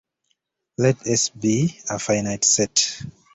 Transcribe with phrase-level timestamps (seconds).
[0.79, 3.03] Let "S" be a finite set.